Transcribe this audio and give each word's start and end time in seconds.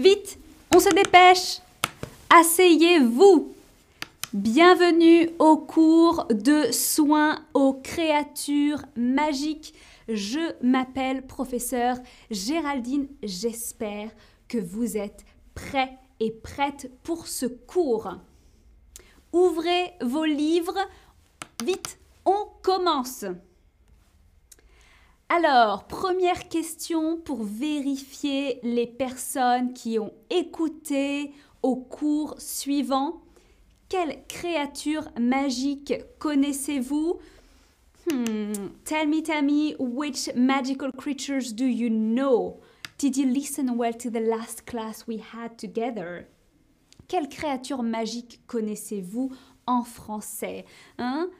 Vite, 0.00 0.38
on 0.74 0.80
se 0.80 0.88
dépêche. 0.88 1.60
Asseyez-vous. 2.30 3.54
Bienvenue 4.32 5.28
au 5.38 5.58
cours 5.58 6.24
de 6.30 6.72
soins 6.72 7.44
aux 7.52 7.74
créatures 7.74 8.80
magiques. 8.96 9.74
Je 10.08 10.54
m'appelle 10.62 11.26
professeur 11.26 11.98
Géraldine. 12.30 13.08
J'espère 13.22 14.08
que 14.48 14.56
vous 14.56 14.96
êtes 14.96 15.26
prêts 15.54 15.98
et 16.18 16.30
prêtes 16.30 16.90
pour 17.02 17.26
ce 17.26 17.44
cours. 17.44 18.14
Ouvrez 19.34 19.92
vos 20.00 20.24
livres. 20.24 20.78
Vite, 21.62 21.98
on 22.24 22.46
commence. 22.62 23.26
Alors, 25.32 25.84
première 25.84 26.48
question 26.48 27.16
pour 27.16 27.44
vérifier 27.44 28.58
les 28.64 28.88
personnes 28.88 29.72
qui 29.72 29.96
ont 30.00 30.12
écouté 30.28 31.32
au 31.62 31.76
cours 31.76 32.34
suivant. 32.40 33.22
Quelle 33.88 34.26
créature 34.26 35.08
magique 35.20 35.94
connaissez-vous? 36.18 37.20
Hmm. 38.10 38.52
Tell 38.84 39.06
me, 39.06 39.22
tell 39.22 39.44
me, 39.44 39.76
which 39.78 40.34
magical 40.34 40.90
creatures 40.90 41.52
do 41.52 41.64
you 41.64 41.90
know? 41.90 42.58
Did 42.98 43.16
you 43.16 43.26
listen 43.26 43.76
well 43.76 43.94
to 43.98 44.10
the 44.10 44.18
last 44.18 44.66
class 44.66 45.06
we 45.06 45.20
had 45.32 45.56
together? 45.56 46.26
Quelle 47.06 47.28
créature 47.28 47.84
magique 47.84 48.40
connaissez-vous 48.48 49.30
en 49.68 49.84
français 49.84 50.64
hein? 50.98 51.30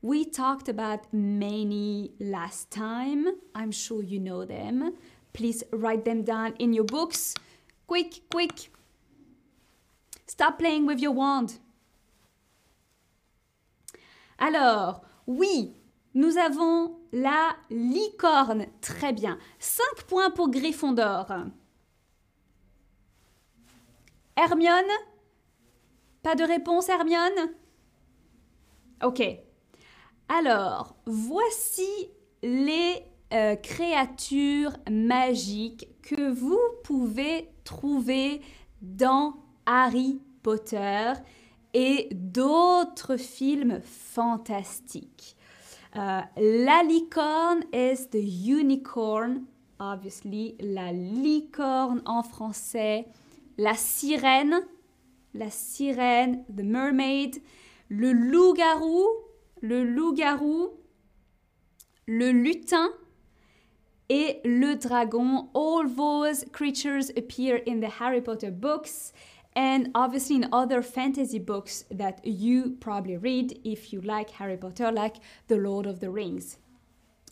We 0.00 0.24
talked 0.24 0.68
about 0.68 1.12
many 1.12 2.12
last 2.20 2.70
time. 2.70 3.26
I'm 3.54 3.72
sure 3.72 4.02
you 4.02 4.20
know 4.20 4.44
them. 4.44 4.94
Please 5.32 5.64
write 5.72 6.04
them 6.04 6.22
down 6.22 6.54
in 6.58 6.72
your 6.72 6.84
books. 6.84 7.34
Quick, 7.86 8.22
quick. 8.30 8.70
Stop 10.26 10.58
playing 10.58 10.86
with 10.86 11.00
your 11.00 11.12
wand. 11.12 11.58
Alors, 14.38 15.04
oui, 15.26 15.74
nous 16.14 16.36
avons 16.36 16.96
la 17.12 17.56
licorne. 17.68 18.66
Très 18.80 19.12
bien. 19.12 19.38
5 19.58 20.06
points 20.06 20.30
pour 20.30 20.48
Gryffondor. 20.48 21.26
Hermione? 24.36 24.92
Pas 26.22 26.36
de 26.36 26.44
réponse, 26.44 26.88
Hermione? 26.88 27.52
Ok. 29.02 29.47
Alors, 30.28 30.94
voici 31.06 32.10
les 32.42 33.02
euh, 33.32 33.56
créatures 33.56 34.72
magiques 34.90 35.88
que 36.02 36.30
vous 36.30 36.60
pouvez 36.84 37.48
trouver 37.64 38.42
dans 38.82 39.36
Harry 39.64 40.20
Potter 40.42 41.14
et 41.72 42.10
d'autres 42.12 43.16
films 43.16 43.80
fantastiques. 43.82 45.34
Euh, 45.96 46.20
la 46.36 46.82
licorne 46.82 47.64
is 47.72 48.08
the 48.10 48.22
unicorn, 48.22 49.44
obviously. 49.80 50.56
La 50.60 50.92
licorne 50.92 52.02
en 52.04 52.22
français. 52.22 53.06
La 53.56 53.74
sirène, 53.74 54.60
la 55.32 55.48
sirène, 55.48 56.44
the 56.54 56.62
mermaid. 56.62 57.40
Le 57.88 58.12
loup-garou, 58.12 59.06
le 59.60 59.84
loup-garou, 59.84 60.78
le 62.06 62.32
lutin 62.32 62.88
et 64.08 64.40
le 64.44 64.74
dragon. 64.74 65.48
All 65.54 65.88
those 65.88 66.44
creatures 66.52 67.10
appear 67.16 67.56
in 67.56 67.80
the 67.80 67.88
Harry 67.88 68.20
Potter 68.20 68.50
books 68.50 69.12
and 69.54 69.90
obviously 69.94 70.36
in 70.36 70.48
other 70.52 70.82
fantasy 70.82 71.38
books 71.38 71.84
that 71.90 72.24
you 72.24 72.76
probably 72.80 73.16
read 73.16 73.58
if 73.64 73.92
you 73.92 74.00
like 74.00 74.30
Harry 74.30 74.56
Potter, 74.56 74.92
like 74.92 75.16
The 75.48 75.56
Lord 75.56 75.86
of 75.86 76.00
the 76.00 76.10
Rings. 76.10 76.58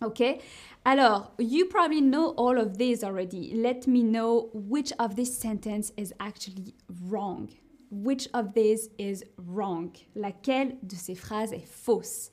Okay, 0.02 0.40
alors 0.84 1.30
you 1.38 1.64
probably 1.64 2.02
know 2.02 2.30
all 2.30 2.58
of 2.58 2.76
these 2.76 3.02
already. 3.02 3.54
Let 3.54 3.86
me 3.86 4.02
know 4.02 4.50
which 4.52 4.92
of 4.98 5.16
this 5.16 5.38
sentence 5.38 5.92
is 5.96 6.12
actually 6.20 6.74
wrong. 7.04 7.48
Which 7.90 8.28
of 8.34 8.52
these 8.54 8.90
is 8.98 9.24
wrong? 9.38 9.92
Laquelle 10.14 10.76
de 10.82 10.96
ces 10.96 11.14
phrases 11.14 11.52
est 11.52 11.66
fausse? 11.66 12.30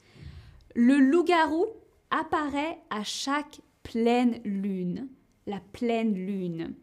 Le 0.76 0.98
loup-garou 0.98 1.68
apparaît 2.10 2.80
à 2.90 3.04
chaque 3.04 3.62
pleine 3.84 4.42
lune, 4.44 5.10
la 5.46 5.60
pleine 5.60 6.14
lune. 6.14 6.76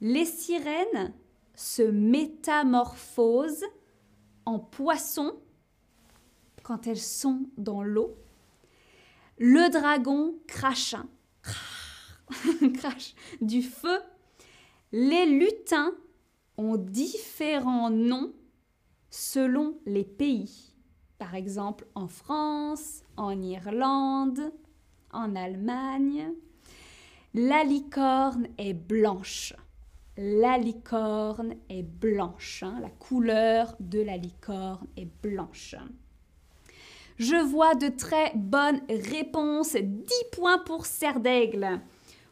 Les 0.00 0.24
sirènes 0.24 1.14
se 1.54 1.82
métamorphosent 1.82 3.64
en 4.46 4.58
poissons 4.58 5.38
quand 6.62 6.86
elles 6.86 7.00
sont 7.00 7.46
dans 7.56 7.82
l'eau. 7.82 8.16
Le 9.38 9.70
dragon 9.70 10.34
crache, 10.46 10.96
crache 12.74 13.14
du 13.40 13.62
feu. 13.62 13.98
Les 14.92 15.26
lutins 15.26 15.94
ont 16.60 16.76
différents 16.76 17.90
noms 17.90 18.32
selon 19.08 19.78
les 19.86 20.04
pays. 20.04 20.74
Par 21.18 21.34
exemple, 21.34 21.86
en 21.94 22.06
France, 22.06 23.02
en 23.16 23.40
Irlande, 23.42 24.52
en 25.12 25.34
Allemagne. 25.34 26.32
La 27.34 27.64
licorne 27.64 28.48
est 28.58 28.74
blanche. 28.74 29.54
La 30.16 30.58
licorne 30.58 31.54
est 31.68 31.82
blanche. 31.82 32.62
Hein. 32.62 32.78
La 32.80 32.90
couleur 32.90 33.74
de 33.80 34.00
la 34.00 34.16
licorne 34.16 34.86
est 34.96 35.08
blanche. 35.22 35.76
Je 37.18 37.36
vois 37.36 37.74
de 37.74 37.88
très 37.88 38.32
bonnes 38.34 38.80
réponses. 38.88 39.76
10 39.76 40.12
points 40.32 40.58
pour 40.58 40.86
Serre 40.86 41.20
d'Aigle. 41.20 41.80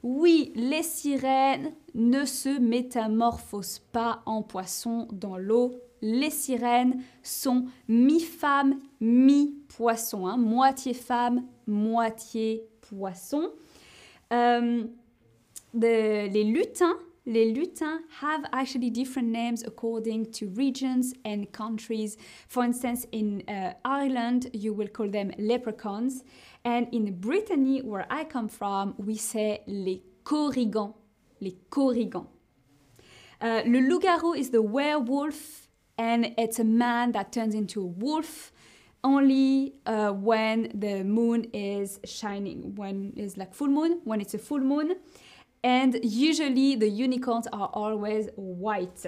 Oui, 0.03 0.53
les 0.55 0.83
sirènes 0.83 1.73
ne 1.95 2.25
se 2.25 2.59
métamorphosent 2.61 3.81
pas 3.93 4.23
en 4.27 4.43
poisson 4.43 5.09
dans 5.13 5.37
l'eau. 5.37 5.75
Les 6.01 6.31
sirènes 6.31 7.03
sont 7.23 7.67
mi-femme, 7.89 8.79
mi-poisson, 9.01 10.29
hein. 10.29 10.37
moitié 10.37 10.95
femme, 10.95 11.45
moitié 11.67 12.63
poisson. 12.83 13.51
Euh, 14.33 14.85
les 15.75 16.45
lutins, 16.45 16.97
les 17.27 17.53
lutins 17.53 18.01
have 18.23 18.45
actually 18.53 18.91
different 18.91 19.31
names 19.31 19.63
according 19.67 20.31
to 20.31 20.47
regions 20.57 21.13
and 21.27 21.45
countries. 21.53 22.17
For 22.49 22.65
instance, 22.65 23.07
in 23.13 23.43
uh, 23.49 23.75
Ireland, 23.85 24.49
you 24.55 24.73
will 24.73 24.89
call 24.89 25.11
them 25.11 25.33
leprechauns. 25.39 26.23
And 26.69 26.87
in 26.93 27.19
Brittany, 27.19 27.81
where 27.81 28.07
I 28.11 28.25
come 28.25 28.47
from, 28.47 28.95
we 28.99 29.17
say 29.17 29.63
les 29.67 30.03
corrigans. 30.23 30.93
Les 31.41 31.57
corrigans. 31.71 32.27
Uh, 33.41 33.63
le 33.65 33.81
loup-garou 33.89 34.35
is 34.35 34.51
the 34.51 34.61
werewolf, 34.61 35.67
and 35.97 36.35
it's 36.37 36.59
a 36.59 36.65
man 36.65 37.13
that 37.13 37.33
turns 37.33 37.55
into 37.55 37.81
a 37.81 37.87
wolf 37.87 38.53
only 39.03 39.77
uh, 39.87 40.11
when 40.11 40.71
the 40.75 41.05
moon 41.05 41.45
is 41.55 42.01
shining, 42.05 42.75
when 42.75 43.15
it's 43.17 43.39
like 43.39 43.55
full 43.55 43.69
moon, 43.69 44.01
when 44.05 44.21
it's 44.21 44.35
a 44.35 44.39
full 44.39 44.61
moon. 44.61 44.97
And 45.65 45.99
usually 46.03 46.77
the 46.77 46.91
unicorns 46.91 47.47
are 47.47 47.71
always 47.73 48.29
white. 48.37 49.07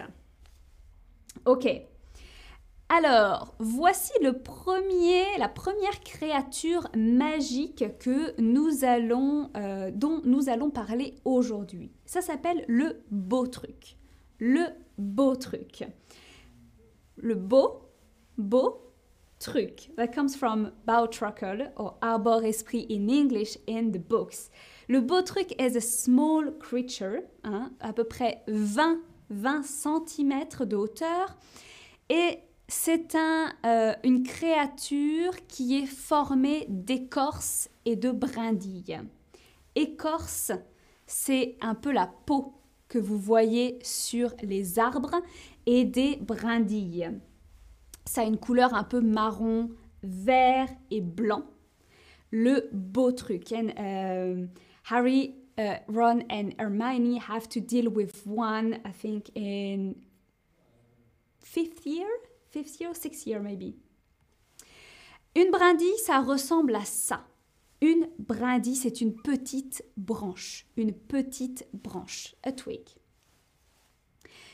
Ok. 1.44 1.89
Alors, 2.92 3.54
voici 3.60 4.10
le 4.20 4.42
premier, 4.42 5.22
la 5.38 5.48
première 5.48 6.00
créature 6.00 6.88
magique 6.96 7.84
que 8.00 8.34
nous 8.40 8.84
allons, 8.84 9.48
euh, 9.56 9.92
dont 9.94 10.20
nous 10.24 10.48
allons 10.48 10.70
parler 10.70 11.14
aujourd'hui. 11.24 11.92
Ça 12.04 12.20
s'appelle 12.20 12.64
le 12.66 13.04
beau 13.12 13.46
truc. 13.46 13.96
Le 14.40 14.64
beau 14.98 15.36
truc. 15.36 15.84
Le 17.16 17.36
beau, 17.36 17.82
beau 18.36 18.92
truc. 19.38 19.92
That 19.96 20.08
comes 20.08 20.34
from 20.36 20.72
Bautruckle 20.84 21.70
or 21.76 21.96
Arbor 22.02 22.42
Esprit 22.44 22.88
in 22.90 23.08
English 23.08 23.56
in 23.68 23.92
the 23.92 24.00
books. 24.00 24.50
Le 24.88 25.00
beau 25.00 25.22
truc 25.22 25.54
is 25.60 25.76
a 25.76 25.80
small 25.80 26.58
creature, 26.58 27.22
hein, 27.44 27.70
à 27.78 27.92
peu 27.92 28.02
près 28.02 28.42
20, 28.48 28.98
20 29.30 29.62
cm 29.62 30.66
de 30.66 30.74
hauteur. 30.74 31.36
Et 32.08 32.40
c'est 32.70 33.16
euh, 33.16 33.94
une 34.04 34.22
créature 34.22 35.34
qui 35.48 35.76
est 35.76 35.86
formée 35.86 36.66
d'écorce 36.68 37.68
et 37.84 37.96
de 37.96 38.12
brindilles. 38.12 39.00
Écorce, 39.74 40.52
c'est 41.04 41.56
un 41.60 41.74
peu 41.74 41.90
la 41.90 42.06
peau 42.06 42.54
que 42.88 42.98
vous 42.98 43.18
voyez 43.18 43.80
sur 43.82 44.34
les 44.42 44.78
arbres 44.78 45.16
et 45.66 45.84
des 45.84 46.16
brindilles. 46.16 47.10
Ça 48.04 48.22
a 48.22 48.24
une 48.24 48.38
couleur 48.38 48.72
un 48.74 48.84
peu 48.84 49.00
marron, 49.00 49.70
vert 50.04 50.68
et 50.92 51.00
blanc. 51.00 51.44
Le 52.30 52.68
beau 52.72 53.10
truc. 53.10 53.52
Euh, 53.52 54.46
Harry 54.88 55.34
uh, 55.58 55.74
Ron 55.88 56.20
and 56.30 56.50
Hermione 56.58 57.18
have 57.28 57.48
to 57.48 57.60
deal 57.60 57.88
with 57.88 58.24
one, 58.26 58.78
I 58.84 58.92
think, 58.92 59.30
in 59.34 59.94
fifth 61.40 61.84
year, 61.84 62.06
fifth 62.50 62.80
year, 62.80 62.94
sixth 62.94 63.26
year 63.26 63.40
maybe. 63.40 63.74
Une 65.36 65.50
brindille, 65.50 65.98
ça 66.04 66.20
ressemble 66.20 66.74
à 66.74 66.84
ça. 66.84 67.24
Une 67.80 68.08
brindille, 68.18 68.76
c'est 68.76 69.00
une 69.00 69.14
petite 69.14 69.84
branche, 69.96 70.66
une 70.76 70.92
petite 70.92 71.66
branche, 71.72 72.34
a 72.42 72.52
twig. 72.52 72.82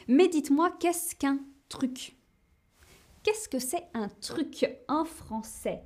Mais 0.07 0.29
dites-moi, 0.29 0.71
qu'est-ce 0.79 1.17
qu'un 1.17 1.41
truc? 1.69 2.17
Qu'est-ce 3.23 3.49
que 3.49 3.59
c'est 3.59 3.89
un 3.95 4.09
truc 4.09 4.71
en 4.87 5.05
français? 5.05 5.83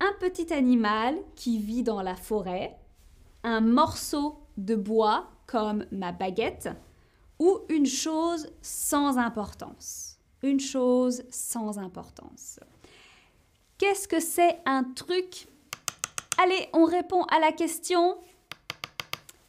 Un 0.00 0.14
petit 0.20 0.52
animal 0.52 1.16
qui 1.36 1.58
vit 1.58 1.82
dans 1.82 2.00
la 2.00 2.16
forêt, 2.16 2.78
un 3.42 3.60
morceau 3.60 4.38
de 4.56 4.74
bois 4.74 5.30
comme 5.46 5.84
ma 5.90 6.12
baguette, 6.12 6.70
ou 7.38 7.60
une 7.68 7.86
chose 7.86 8.48
sans 8.62 9.18
importance? 9.18 10.13
Une 10.44 10.60
chose 10.60 11.22
sans 11.30 11.78
importance. 11.78 12.60
Qu'est-ce 13.78 14.06
que 14.06 14.20
c'est 14.20 14.60
un 14.66 14.84
truc? 14.84 15.46
Allez, 16.36 16.68
on 16.74 16.84
répond 16.84 17.22
à 17.24 17.40
la 17.40 17.50
question. 17.50 18.18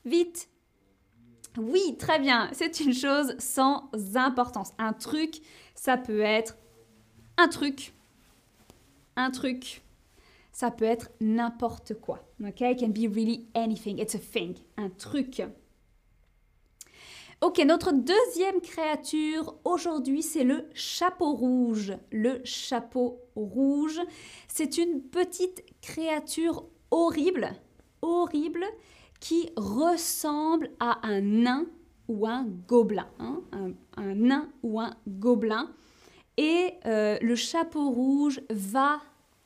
Vite. 0.05 0.47
Oui, 1.57 1.97
très 1.99 2.17
bien. 2.17 2.49
C'est 2.53 2.79
une 2.79 2.93
chose 2.93 3.35
sans 3.39 3.89
importance. 4.15 4.71
Un 4.77 4.93
truc, 4.93 5.41
ça 5.75 5.97
peut 5.97 6.21
être 6.21 6.55
un 7.37 7.49
truc, 7.49 7.93
un 9.17 9.31
truc. 9.31 9.81
Ça 10.53 10.71
peut 10.71 10.85
être 10.85 11.09
n'importe 11.19 11.95
quoi. 11.95 12.25
Ok, 12.41 12.61
it 12.61 12.79
can 12.79 12.87
be 12.87 13.13
really 13.13 13.49
anything. 13.53 13.99
It's 13.99 14.15
a 14.15 14.19
thing, 14.19 14.55
un 14.77 14.89
truc. 14.91 15.41
Ok, 17.41 17.61
notre 17.65 17.91
deuxième 17.91 18.61
créature 18.61 19.55
aujourd'hui, 19.65 20.23
c'est 20.23 20.45
le 20.45 20.69
chapeau 20.73 21.33
rouge. 21.33 21.93
Le 22.09 22.39
chapeau 22.45 23.19
rouge, 23.35 23.99
c'est 24.47 24.77
une 24.77 25.01
petite 25.01 25.65
créature 25.81 26.65
horrible, 26.91 27.51
horrible, 28.01 28.65
qui 29.19 29.49
ressemble 29.57 30.71
à 30.79 31.05
un 31.05 31.19
nain 31.19 31.65
ou 32.07 32.25
un 32.25 32.45
gobelin. 32.67 33.09
Hein, 33.19 33.41
un, 33.97 34.15
nain 34.15 34.49
ou 34.63 34.79
un 34.79 34.95
gobelin. 35.05 35.69
Et 36.37 36.73
euh, 36.85 37.17
le 37.21 37.35
chapeau 37.35 37.89
rouge 37.89 38.41
va 38.49 39.01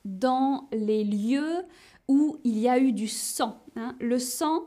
dans 0.06 0.70
les 0.72 1.04
lieux 1.04 1.64
où 2.08 2.38
il 2.44 2.60
y 2.60 2.70
a 2.70 2.78
eu 2.78 2.94
du 2.94 3.08
sang. 3.08 3.64
Hein. 3.76 3.96
Le 4.00 4.20
sang, 4.20 4.66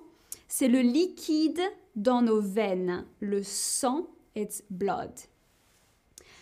c'est 0.48 0.68
le 0.68 0.80
liquide 0.80 1.62
dans 1.96 2.22
nos 2.22 2.40
veines. 2.40 3.06
Le 3.20 3.42
sang, 3.42 4.06
it's 4.34 4.62
blood. 4.70 5.12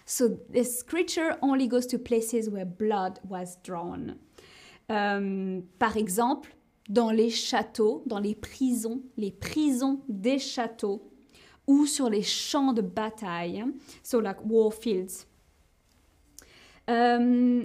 So 0.06 0.28
this 0.50 0.82
creature 0.82 1.36
only 1.40 1.68
goes 1.68 1.86
to 1.88 1.98
places 1.98 2.50
where 2.50 2.64
blood 2.66 3.20
was 3.28 3.56
drawn. 3.62 4.16
Euh, 4.90 5.60
par 5.78 5.96
exemple, 5.96 6.54
dans 6.88 7.10
les 7.10 7.30
châteaux, 7.30 8.02
dans 8.06 8.18
les 8.18 8.34
prisons, 8.34 9.02
les 9.16 9.30
prisons 9.30 10.00
des 10.08 10.40
châteaux, 10.40 11.08
ou 11.68 11.86
sur 11.86 12.10
les 12.10 12.22
champs 12.22 12.72
de 12.72 12.82
bataille, 12.82 13.64
so 14.02 14.20
like 14.20 14.44
war 14.44 14.74
fields. 14.74 15.26
Euh, 16.88 17.64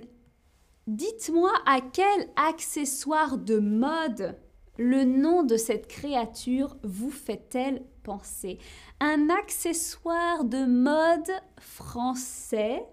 dites-moi 0.86 1.52
à 1.66 1.82
quel 1.82 2.30
accessoire 2.36 3.40
de 3.40 3.58
mode 3.58 4.36
le 4.78 5.04
nom 5.04 5.44
de 5.44 5.58
cette 5.58 5.88
créature 5.88 6.76
vous 6.84 7.12
fait-elle 7.12 7.84
penser? 8.04 8.60
Un 9.00 9.30
accessoire 9.30 10.44
de 10.44 10.66
mode 10.66 11.32
français. 11.60 12.84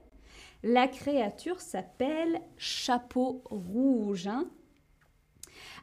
La 0.62 0.86
créature 0.86 1.60
s'appelle 1.60 2.40
chapeau 2.56 3.42
rouge. 3.50 4.28
Hein. 4.28 4.48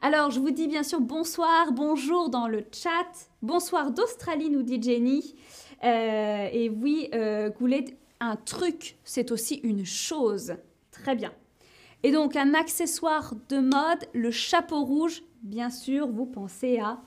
Alors, 0.02 0.32
je 0.32 0.40
vous 0.40 0.52
dis 0.52 0.68
bien 0.68 0.84
sûr 0.84 1.02
bonsoir, 1.02 1.74
bonjour 1.74 2.30
dans 2.30 2.48
le 2.48 2.66
chat. 2.72 3.30
Bonsoir 3.42 3.92
d'Australie, 3.92 4.50
nous 4.50 4.64
dit 4.64 4.82
Jenny. 4.82 5.36
Euh, 5.84 6.48
et 6.52 6.70
oui, 6.70 7.10
euh, 7.14 7.50
Goulet, 7.50 7.98
un 8.22 8.38
truc, 8.38 8.98
c'est 9.04 9.32
aussi 9.32 9.56
une 9.56 9.86
chose. 9.86 10.56
Très 10.92 11.16
bien. 11.16 11.34
Et 12.04 12.12
donc, 12.12 12.38
un 12.38 12.54
accessoire 12.54 13.34
de 13.50 13.60
mode, 13.60 14.08
le 14.14 14.32
chapeau 14.32 14.86
rouge, 14.86 15.22
bien 15.42 15.70
sûr, 15.70 16.08
vous 16.08 16.26
pensez 16.26 16.80
à 16.80 17.00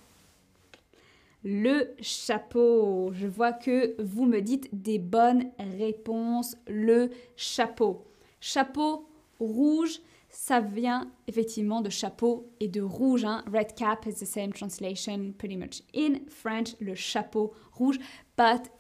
le 1.45 1.95
chapeau. 2.01 3.11
Je 3.13 3.27
vois 3.27 3.53
que 3.53 4.01
vous 4.01 4.27
me 4.27 4.41
dites 4.41 4.69
des 4.73 4.99
bonnes 4.99 5.51
réponses. 5.59 6.57
Le 6.69 7.11
chapeau. 7.37 8.05
Chapeau 8.41 9.09
rouge, 9.39 10.01
ça 10.29 10.61
vient 10.61 11.11
effectivement 11.27 11.81
de 11.81 11.91
chapeau 11.91 12.49
et 12.61 12.69
de 12.69 12.81
rouge. 12.81 13.25
Hein. 13.25 13.45
Red 13.53 13.75
cap 13.75 14.07
is 14.07 14.15
the 14.15 14.27
same 14.27 14.53
translation 14.53 15.33
pretty 15.37 15.57
much 15.57 15.83
in 15.95 16.21
French, 16.29 16.77
le 16.81 16.95
chapeau 16.95 17.53
rouge, 17.73 17.99
but 18.37 18.71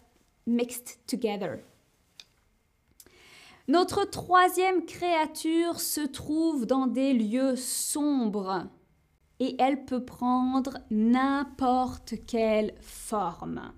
mixed 0.47 0.99
together. 1.07 1.59
Notre 3.69 4.05
troisième 4.05 4.85
créature 4.85 5.79
se 5.79 6.01
trouve 6.01 6.67
dans 6.67 6.87
des 6.87 7.13
lieux 7.13 7.55
sombres 7.55 8.67
et 9.43 9.57
elle 9.59 9.85
peut 9.85 10.05
prendre 10.05 10.79
n'importe 10.89 12.15
quelle 12.29 12.75
forme. 12.81 13.73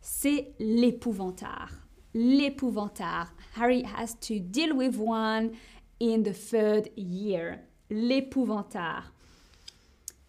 C'est 0.00 0.54
l'épouvantard. 0.58 1.70
L'épouvantard. 2.14 3.32
Harry 3.54 3.84
has 3.84 4.16
to 4.20 4.40
deal 4.40 4.72
with 4.72 4.98
one 4.98 5.52
in 6.00 6.24
the 6.24 6.34
third 6.34 6.90
year. 6.96 7.60
L'épouvantard. 7.90 9.12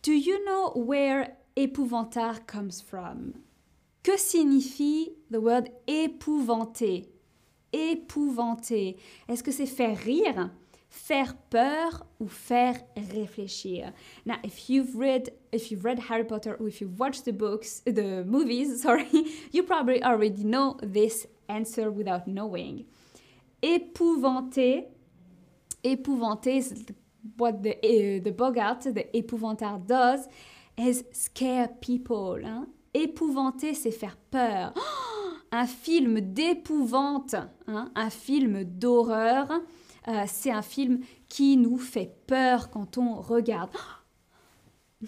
Do 0.03 0.11
you 0.11 0.37
know 0.45 0.71
where 0.75 1.35
épouvantard 1.55 2.45
comes 2.45 2.79
from? 2.79 3.33
Que 4.03 4.17
signifie 4.17 5.09
the 5.31 5.39
word 5.41 5.67
épouvanté? 5.87 7.09
Épouvanté. 7.73 8.97
Est-ce 9.27 9.41
que 9.41 9.51
c'est 9.51 9.65
faire 9.65 9.97
rire? 9.97 10.51
Faire 10.95 11.35
peur 11.49 12.05
ou 12.19 12.27
faire 12.27 12.79
réfléchir. 12.95 13.91
Now, 14.25 14.35
if 14.43 14.69
you've 14.69 14.95
read 14.95 15.29
if 15.51 15.69
you've 15.69 15.83
read 15.83 15.99
Harry 16.09 16.23
Potter 16.23 16.55
or 16.59 16.67
if 16.67 16.79
you've 16.79 16.97
watched 16.97 17.25
the 17.25 17.33
books, 17.33 17.81
the 17.85 18.23
movies, 18.25 18.81
sorry, 18.81 19.09
you 19.51 19.63
probably 19.63 20.01
already 20.01 20.43
know 20.43 20.77
this 20.81 21.27
answer 21.49 21.91
without 21.91 22.27
knowing. 22.27 22.85
Épouvanté, 23.61 24.85
épouvanté, 25.83 26.63
what 27.37 27.61
the 27.61 27.75
uh, 27.75 28.23
the 28.23 28.31
Bogart, 28.31 28.81
the 28.81 29.05
épouvantard 29.13 29.85
does, 29.85 30.27
is 30.77 31.03
scare 31.11 31.67
people. 31.81 32.39
Hein? 32.43 32.67
Épouvanté, 32.93 33.73
c'est 33.73 33.91
faire 33.91 34.17
peur. 34.31 34.73
un 35.51 35.67
film 35.67 36.21
d'épouvante, 36.21 37.35
hein? 37.67 37.91
un 37.95 38.09
film 38.09 38.63
d'horreur. 38.63 39.51
Euh, 40.07 40.23
c'est 40.27 40.51
un 40.51 40.61
film 40.61 40.99
qui 41.27 41.57
nous 41.57 41.77
fait 41.77 42.15
peur 42.27 42.69
quand 42.69 42.97
on 42.97 43.15
regarde. 43.15 43.71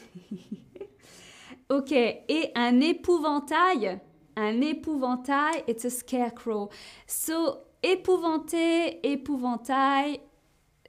ok, 1.69 1.91
et 1.91 2.51
un 2.55 2.79
épouvantail. 2.79 3.99
Un 4.35 4.61
épouvantail, 4.61 5.63
it's 5.67 5.85
a 5.85 5.89
scarecrow. 5.89 6.69
So, 7.07 7.59
épouvanté, 7.81 8.99
épouvantail 9.03 10.19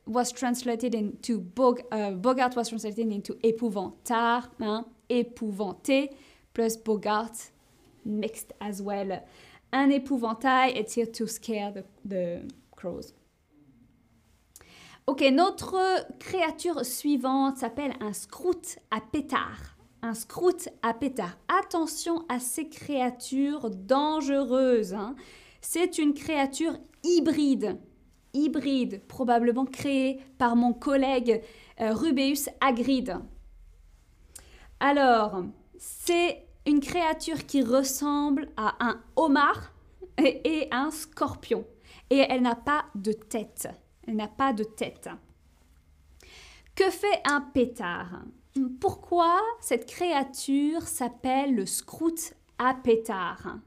was 0.07 0.33
translated 0.33 0.95
into 0.95 1.39
Bog, 1.39 1.83
uh, 1.93 2.13
Bogart 2.13 2.57
was 2.57 2.71
translated 2.71 3.13
into 3.13 3.35
épouvantard, 3.43 4.49
hein, 4.61 4.87
épouvanté, 5.09 6.11
plus 6.55 6.77
Bogart 6.77 7.51
mixed 8.05 8.53
as 8.61 8.81
well. 8.81 9.23
Un 9.73 9.91
épouvantail, 9.91 10.75
it's 10.75 10.95
here 10.95 11.07
to 11.07 11.27
scare 11.27 11.73
the, 11.73 11.85
the 12.05 12.43
crows. 12.75 13.13
Ok, 15.09 15.23
notre 15.33 15.81
créature 16.19 16.85
suivante 16.85 17.57
s'appelle 17.57 17.95
un 18.01 18.13
scrout 18.13 18.79
à 18.91 19.01
pétard. 19.01 19.79
Un 20.03 20.13
scrout 20.13 20.69
à 20.83 20.93
pétard. 20.93 21.39
Attention 21.49 22.27
à 22.29 22.39
ces 22.39 22.69
créatures 22.69 23.71
dangereuses. 23.71 24.93
Hein. 24.93 25.17
C'est 25.63 25.97
une 25.97 26.13
créature 26.13 26.77
hybride. 27.05 27.81
Hybride, 28.35 29.01
probablement 29.09 29.65
créée 29.65 30.21
par 30.37 30.57
mon 30.57 30.75
collègue 30.75 31.41
euh, 31.81 31.95
Rubeus 31.95 32.51
agride. 32.61 33.17
Alors, 34.79 35.43
c'est 35.79 36.45
une 36.67 36.81
créature 36.81 37.47
qui 37.47 37.63
ressemble 37.63 38.51
à 38.59 38.75
un 38.79 39.01
homard 39.17 39.73
et, 40.23 40.43
et 40.45 40.69
un 40.71 40.91
scorpion. 40.91 41.65
Et 42.11 42.27
elle 42.29 42.43
n'a 42.43 42.57
pas 42.57 42.85
de 42.95 43.13
tête. 43.13 43.71
Elle 44.09 44.17
n'a 44.17 44.27
pas 44.27 44.55
de 44.55 44.65
tête. 44.65 45.11
Que 46.75 46.89
fait 46.91 47.21
un 47.27 47.43
pétard? 47.43 48.23
Pourquoi 48.81 49.39
cette 49.61 49.85
créature 49.85 50.83
s'appelle 50.83 51.55
le 51.55 51.67
scrout 51.67 52.33
à 52.59 52.73
pétard? 52.73 53.59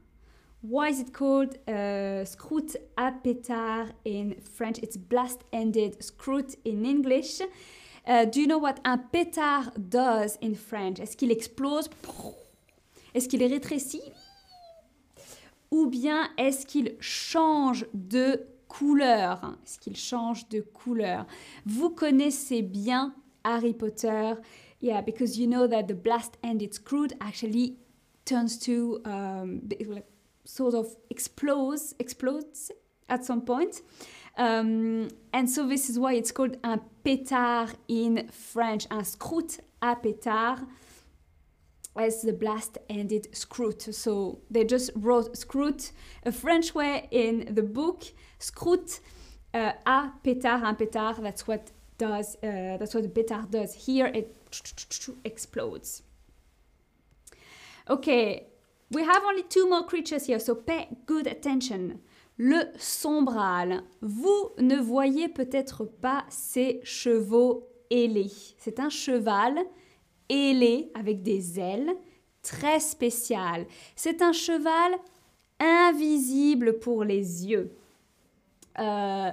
Why 0.64 0.90
is 0.90 1.00
it 1.00 1.12
called 1.12 1.60
uh, 1.68 2.24
scrout 2.26 2.76
à 2.96 3.12
pétard 3.12 3.86
in 4.04 4.32
French? 4.42 4.78
It's 4.78 4.96
blast-ended 4.96 6.02
scrout 6.02 6.56
in 6.66 6.84
English. 6.84 7.40
Uh, 8.04 8.24
do 8.26 8.40
you 8.40 8.48
know 8.48 8.58
what 8.58 8.80
un 8.84 8.98
pétard 8.98 9.70
does 9.78 10.38
in 10.42 10.54
French? 10.54 10.98
Est-ce 10.98 11.16
qu'il 11.16 11.30
explose? 11.30 11.88
Est-ce 13.14 13.28
qu'il 13.28 13.42
est 13.42 13.46
rétréci? 13.46 14.02
Ou 15.70 15.86
bien 15.86 16.28
est-ce 16.36 16.66
qu'il 16.66 16.96
change 16.98 17.86
de 17.94 18.44
couleur? 18.72 19.56
Est-ce 19.64 19.78
qu'il 19.78 19.96
change 19.96 20.48
de 20.48 20.60
couleur? 20.60 21.26
Vous 21.66 21.90
connaissez 21.90 22.62
bien 22.62 23.14
Harry 23.44 23.74
Potter. 23.74 24.34
Yeah, 24.80 25.02
because 25.02 25.38
you 25.38 25.46
know 25.46 25.66
that 25.68 25.86
the 25.88 25.94
blast-ended 25.94 26.72
scroot 26.72 27.12
actually 27.20 27.76
turns 28.24 28.58
to 28.60 29.00
um, 29.04 29.60
sort 30.44 30.74
of 30.74 30.96
explodes, 31.10 31.94
explodes 31.98 32.72
at 33.08 33.24
some 33.24 33.42
point. 33.42 33.82
Um, 34.38 35.08
and 35.32 35.48
so 35.48 35.68
this 35.68 35.90
is 35.90 35.98
why 35.98 36.14
it's 36.14 36.32
called 36.32 36.56
un 36.64 36.80
pétard 37.04 37.74
in 37.88 38.28
French, 38.30 38.86
un 38.90 39.04
scroot 39.04 39.60
à 39.82 39.96
pétard 39.96 40.66
as 41.96 42.22
the 42.22 42.32
blast-ended 42.32 43.28
scroot. 43.32 43.94
So 43.94 44.40
they 44.50 44.64
just 44.64 44.90
wrote 44.94 45.36
scroot 45.36 45.92
a 46.24 46.32
French 46.32 46.74
way 46.74 47.08
in 47.10 47.54
the 47.54 47.62
book. 47.62 48.04
Scroot 48.38 49.00
uh, 49.54 49.72
à 49.86 50.12
pétard, 50.24 50.62
un 50.62 50.74
pétard. 50.74 51.22
That's 51.22 51.46
what 51.46 51.70
does. 51.98 52.36
Uh, 52.42 52.76
that's 52.78 52.94
what 52.94 53.02
the 53.02 53.08
pétard 53.08 53.50
does. 53.50 53.74
Here 53.86 54.06
it 54.06 54.36
explodes. 55.24 56.02
Okay, 57.88 58.46
we 58.90 59.02
have 59.04 59.22
only 59.24 59.42
two 59.42 59.68
more 59.68 59.84
creatures 59.84 60.26
here, 60.26 60.38
so 60.38 60.54
pay 60.54 60.88
good 61.06 61.26
attention. 61.26 62.00
Le 62.38 62.72
sombral. 62.78 63.82
Vous 64.00 64.52
ne 64.58 64.76
voyez 64.76 65.28
peut-être 65.28 65.84
pas 66.00 66.24
ces 66.30 66.80
chevaux 66.84 67.68
ailés. 67.90 68.54
C'est 68.58 68.80
un 68.80 68.88
cheval 68.88 69.64
ailé 70.32 70.90
avec 70.94 71.22
des 71.22 71.60
ailes, 71.60 71.94
très 72.42 72.80
spécial. 72.80 73.66
C'est 73.94 74.22
un 74.22 74.32
cheval 74.32 74.94
invisible 75.60 76.78
pour 76.78 77.04
les 77.04 77.46
yeux. 77.46 77.76
Euh, 78.78 79.30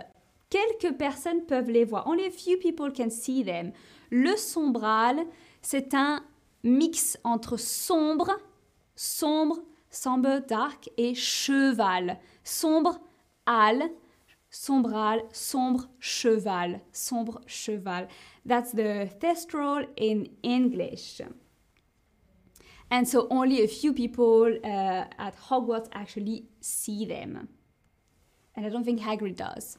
quelques 0.49 0.95
personnes 0.97 1.45
peuvent 1.45 1.69
les 1.69 1.85
voir. 1.85 2.05
Only 2.07 2.25
a 2.25 2.31
few 2.31 2.57
people 2.57 2.91
can 2.93 3.09
see 3.09 3.43
them. 3.43 3.71
Le 4.11 4.35
sombral, 4.35 5.25
c'est 5.61 5.93
un 5.93 6.21
mix 6.63 7.17
entre 7.23 7.57
sombre, 7.57 8.37
sombre, 8.95 9.59
sombre, 9.89 10.41
dark 10.47 10.89
et 10.97 11.15
cheval. 11.15 12.19
Sombre, 12.43 12.99
al, 13.45 13.89
sombral, 14.49 15.21
sombre, 15.31 15.89
cheval, 15.99 16.81
sombre, 16.91 17.41
cheval. 17.47 18.07
That's 18.49 18.71
the 18.71 19.07
thestral 19.21 19.85
in 19.95 20.27
English. 20.41 21.21
And 22.89 23.07
so 23.07 23.27
only 23.29 23.61
a 23.61 23.67
few 23.67 23.93
people 23.93 24.57
uh, 24.63 24.67
at 25.19 25.35
Hogwarts 25.49 25.87
actually 25.93 26.45
see 26.59 27.05
them. 27.05 27.47
And 28.55 28.65
I 28.65 28.69
don't 28.69 28.83
think 28.83 29.01
Hagrid 29.01 29.35
does. 29.35 29.77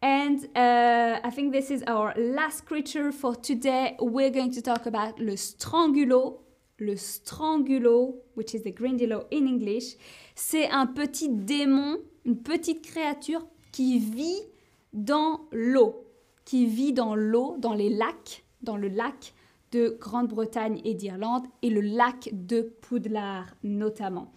And 0.00 0.38
uh, 0.56 1.20
I 1.22 1.30
think 1.30 1.52
this 1.52 1.70
is 1.70 1.84
our 1.86 2.14
last 2.16 2.64
creature 2.64 3.12
for 3.12 3.36
today. 3.36 3.96
We're 4.00 4.30
going 4.30 4.52
to 4.52 4.62
talk 4.62 4.86
about 4.86 5.18
le 5.18 5.36
strangulo. 5.36 6.38
Le 6.80 6.94
strangulo, 6.94 8.14
which 8.32 8.54
is 8.54 8.62
the 8.62 8.72
Grindylow 8.72 9.26
in 9.30 9.46
English. 9.46 9.96
C'est 10.34 10.66
un 10.70 10.86
petit 10.86 11.28
démon, 11.28 11.98
une 12.24 12.42
petite 12.42 12.90
créature 12.90 13.46
qui 13.70 13.98
vit 13.98 14.40
dans 14.94 15.40
l'eau. 15.52 16.06
Qui 16.44 16.66
vit 16.66 16.92
dans 16.92 17.14
l'eau, 17.14 17.56
dans 17.58 17.74
les 17.74 17.88
lacs, 17.88 18.44
dans 18.62 18.76
le 18.76 18.88
lac 18.88 19.34
de 19.72 19.96
Grande-Bretagne 20.00 20.80
et 20.84 20.94
d'Irlande 20.94 21.46
et 21.62 21.70
le 21.70 21.80
lac 21.80 22.28
de 22.32 22.62
Poudlard 22.82 23.46
notamment. 23.62 24.32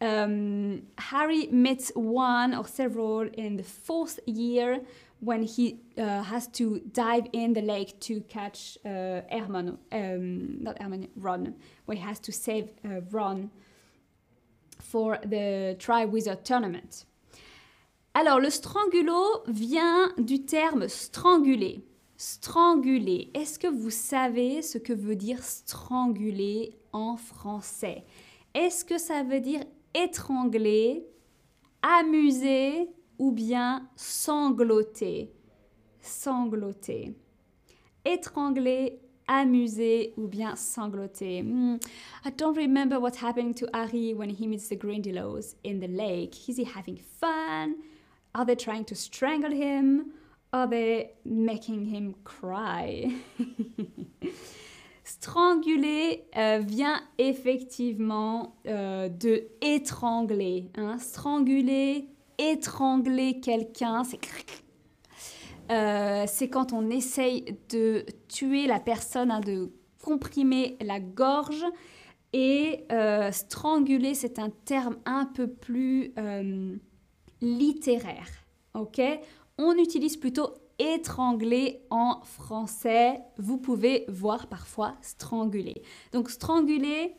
Um, 0.00 0.82
Harry 0.98 1.48
meets 1.52 1.92
one 1.94 2.54
or 2.54 2.66
several 2.66 3.28
in 3.38 3.56
the 3.56 3.62
fourth 3.62 4.18
year 4.26 4.80
when 5.20 5.44
he 5.44 5.78
uh, 5.96 6.24
has 6.24 6.48
to 6.48 6.80
dive 6.92 7.28
in 7.32 7.52
the 7.52 7.62
lake 7.62 8.00
to 8.00 8.20
catch 8.22 8.76
uh, 8.84 9.20
Hermione, 9.30 9.78
um, 9.92 10.60
not 10.60 10.82
Hermione, 10.82 11.08
Ron, 11.14 11.54
where 11.84 11.96
he 11.96 12.02
has 12.02 12.18
to 12.18 12.32
save 12.32 12.72
uh, 12.84 13.00
Ron 13.12 13.52
for 14.80 15.18
the 15.24 15.76
Tri-Wizard 15.78 16.44
Tournament. 16.44 17.04
Alors, 18.14 18.40
le 18.40 18.50
strangulo 18.50 19.42
vient 19.46 20.12
du 20.18 20.44
terme 20.44 20.86
stranguler. 20.88 21.82
Stranguler. 22.16 23.30
Est-ce 23.32 23.58
que 23.58 23.68
vous 23.68 23.90
savez 23.90 24.60
ce 24.60 24.76
que 24.76 24.92
veut 24.92 25.16
dire 25.16 25.42
stranguler 25.42 26.78
en 26.92 27.16
français? 27.16 28.04
Est-ce 28.54 28.84
que 28.84 28.98
ça 28.98 29.22
veut 29.22 29.40
dire 29.40 29.64
étrangler, 29.94 31.06
amuser 31.80 32.90
ou 33.18 33.32
bien 33.32 33.88
sangloter? 33.96 35.32
Sangloter. 36.02 37.14
Étrangler, 38.04 39.00
amuser 39.26 40.12
ou 40.18 40.28
bien 40.28 40.54
sangloter. 40.54 41.42
Hmm. 41.42 41.76
I 42.26 42.30
don't 42.30 42.56
remember 42.56 43.00
what 43.00 43.16
happened 43.22 43.56
to 43.56 43.66
Harry 43.72 44.12
when 44.12 44.28
he 44.28 44.46
meets 44.46 44.68
the 44.68 44.76
Grindylows 44.76 45.54
in 45.64 45.80
the 45.80 45.88
lake. 45.88 46.46
Is 46.46 46.58
he 46.58 46.64
having 46.64 46.98
fun? 46.98 47.76
Are 48.34 48.46
they 48.46 48.56
trying 48.56 48.84
to 48.86 48.94
strangle 48.94 49.52
him? 49.52 50.12
Are 50.54 50.66
they 50.66 51.12
making 51.24 51.86
him 51.86 52.14
cry? 52.24 53.10
Stranguler 55.04 56.24
euh, 56.36 56.60
vient 56.64 57.00
effectivement 57.18 58.56
euh, 58.66 59.08
de 59.08 59.48
étrangler. 59.60 60.70
Hein. 60.76 60.98
Stranguler, 60.98 62.08
étrangler 62.38 63.40
quelqu'un, 63.40 64.04
c'est 64.04 64.20
euh, 65.70 66.24
c'est 66.26 66.48
quand 66.48 66.72
on 66.72 66.90
essaye 66.90 67.56
de 67.70 68.06
tuer 68.28 68.66
la 68.66 68.80
personne, 68.80 69.30
hein, 69.30 69.40
de 69.40 69.70
comprimer 70.02 70.76
la 70.80 71.00
gorge. 71.00 71.64
Et 72.32 72.86
stranguler, 73.30 74.14
c'est 74.14 74.38
un 74.38 74.48
terme 74.64 74.96
un 75.04 75.26
peu 75.26 75.46
plus 75.46 76.14
littéraire. 77.42 78.28
Ok? 78.74 79.00
On 79.58 79.76
utilise 79.76 80.16
plutôt 80.16 80.54
étrangler 80.78 81.82
en 81.90 82.20
français. 82.22 83.20
Vous 83.36 83.58
pouvez 83.58 84.06
voir 84.08 84.46
parfois 84.46 84.94
stranguler. 85.02 85.82
Donc 86.12 86.30
stranguler 86.30 87.14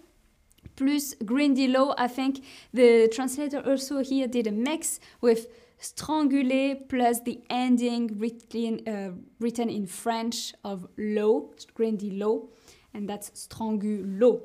plus 0.75 1.15
grindylow, 1.23 1.93
I 1.97 2.07
think 2.07 2.43
the 2.73 3.07
translator 3.13 3.61
also 3.65 3.99
here 3.99 4.27
did 4.27 4.47
a 4.47 4.51
mix 4.51 4.99
with 5.21 5.47
stranguler 5.79 6.75
plus 6.87 7.21
the 7.23 7.41
ending 7.49 8.17
written, 8.17 8.81
uh, 8.87 9.11
written 9.39 9.69
in 9.69 9.85
French 9.85 10.53
of 10.63 10.87
low, 10.97 11.51
grindylow, 11.77 12.49
and 12.93 13.07
that's 13.07 13.29
strangulo. 13.31 14.41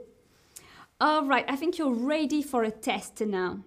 All 1.01 1.25
right, 1.27 1.45
I 1.49 1.57
think 1.57 1.79
you're 1.79 1.95
ready 1.95 2.43
for 2.43 2.65
a 2.65 2.71
test 2.71 3.21
now. 3.21 3.61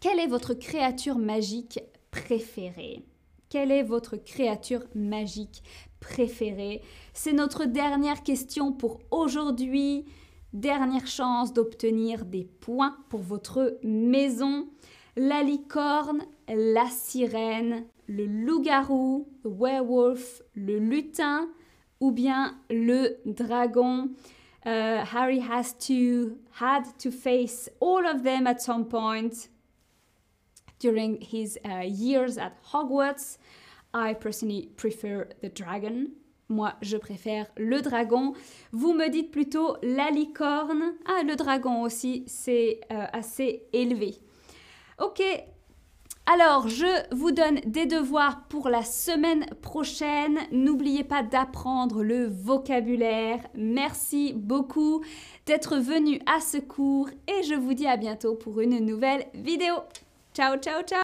Quelle 0.00 0.20
est 0.20 0.28
votre 0.28 0.54
créature 0.54 1.18
magique 1.18 1.80
préférée? 2.12 3.04
Quelle 3.48 3.72
est 3.72 3.82
votre 3.82 4.16
créature 4.16 4.84
magique 4.94 5.64
préférée? 5.98 6.82
C'est 7.14 7.32
notre 7.32 7.64
dernière 7.64 8.22
question 8.22 8.72
pour 8.72 9.00
aujourd'hui. 9.10 10.04
Dernière 10.52 11.08
chance 11.08 11.52
d'obtenir 11.52 12.26
des 12.26 12.44
points 12.44 12.96
pour 13.08 13.22
votre 13.22 13.76
maison. 13.82 14.68
La 15.16 15.42
licorne, 15.42 16.22
la 16.46 16.86
sirène, 16.86 17.84
le 18.06 18.24
loup-garou, 18.24 19.28
le 19.42 19.50
werewolf, 19.50 20.42
le 20.54 20.78
lutin 20.78 21.48
ou 21.98 22.12
bien 22.12 22.56
le 22.70 23.16
dragon. 23.26 24.10
Uh, 24.64 25.02
Harry 25.12 25.40
has 25.40 25.74
to 25.76 26.38
had 26.60 26.84
to 26.98 27.10
face 27.10 27.68
all 27.80 28.06
of 28.06 28.22
them 28.22 28.46
at 28.46 28.60
some 28.60 28.86
point 28.86 29.48
during 30.78 31.20
his 31.20 31.58
uh, 31.64 31.84
years 31.84 32.38
at 32.38 32.52
Hogwarts. 32.72 33.38
I 33.94 34.14
personally 34.14 34.70
prefer 34.76 35.28
the 35.42 35.48
dragon. 35.48 36.08
Moi, 36.48 36.72
je 36.80 36.96
préfère 36.96 37.46
le 37.56 37.82
dragon. 37.82 38.32
Vous 38.72 38.94
me 38.94 39.08
dites 39.08 39.30
plutôt 39.30 39.76
la 39.82 40.10
licorne. 40.10 40.94
Ah, 41.06 41.22
le 41.22 41.36
dragon 41.36 41.82
aussi, 41.82 42.24
c'est 42.26 42.80
euh, 42.90 43.04
assez 43.12 43.64
élevé. 43.72 44.16
Ok, 44.98 45.22
Alors, 46.30 46.68
je 46.68 47.14
vous 47.14 47.30
donne 47.32 47.60
des 47.64 47.86
devoirs 47.86 48.42
pour 48.50 48.68
la 48.68 48.82
semaine 48.82 49.46
prochaine. 49.62 50.38
N'oubliez 50.52 51.02
pas 51.02 51.22
d'apprendre 51.22 52.02
le 52.02 52.26
vocabulaire. 52.26 53.40
Merci 53.54 54.34
beaucoup 54.34 55.02
d'être 55.46 55.78
venu 55.78 56.20
à 56.26 56.40
ce 56.40 56.58
cours 56.58 57.08
et 57.28 57.42
je 57.44 57.54
vous 57.54 57.72
dis 57.72 57.86
à 57.86 57.96
bientôt 57.96 58.34
pour 58.34 58.60
une 58.60 58.78
nouvelle 58.84 59.24
vidéo. 59.32 59.72
Chao, 60.38 60.56
chao, 60.58 60.82
chao. 60.82 60.96